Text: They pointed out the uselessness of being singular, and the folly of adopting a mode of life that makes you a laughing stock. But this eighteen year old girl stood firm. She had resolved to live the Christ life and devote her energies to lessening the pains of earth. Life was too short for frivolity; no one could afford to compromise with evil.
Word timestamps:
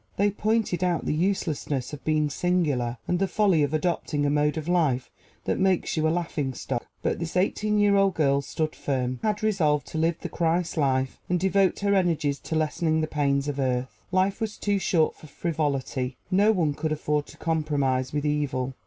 They 0.17 0.31
pointed 0.31 0.83
out 0.83 1.05
the 1.05 1.13
uselessness 1.13 1.93
of 1.93 2.03
being 2.03 2.27
singular, 2.31 2.97
and 3.07 3.19
the 3.19 3.27
folly 3.27 3.61
of 3.61 3.71
adopting 3.71 4.25
a 4.25 4.31
mode 4.31 4.57
of 4.57 4.67
life 4.67 5.11
that 5.45 5.59
makes 5.59 5.95
you 5.95 6.07
a 6.07 6.09
laughing 6.09 6.55
stock. 6.55 6.87
But 7.03 7.19
this 7.19 7.37
eighteen 7.37 7.77
year 7.77 7.95
old 7.95 8.15
girl 8.15 8.41
stood 8.41 8.75
firm. 8.75 9.19
She 9.21 9.27
had 9.27 9.43
resolved 9.43 9.85
to 9.89 9.99
live 9.99 10.19
the 10.19 10.27
Christ 10.27 10.75
life 10.75 11.19
and 11.29 11.39
devote 11.39 11.81
her 11.81 11.93
energies 11.93 12.39
to 12.39 12.55
lessening 12.55 13.01
the 13.01 13.05
pains 13.05 13.47
of 13.47 13.59
earth. 13.59 14.01
Life 14.11 14.41
was 14.41 14.57
too 14.57 14.79
short 14.79 15.15
for 15.17 15.27
frivolity; 15.27 16.17
no 16.31 16.51
one 16.51 16.73
could 16.73 16.91
afford 16.91 17.27
to 17.27 17.37
compromise 17.37 18.11
with 18.11 18.25
evil. 18.25 18.73